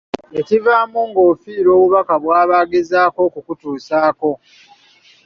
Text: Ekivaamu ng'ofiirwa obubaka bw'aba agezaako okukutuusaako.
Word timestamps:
Ekivaamu 0.39 0.99
ng'ofiirwa 1.09 1.71
obubaka 1.77 2.13
bw'aba 2.23 2.55
agezaako 2.63 3.19
okukutuusaako. 3.27 4.29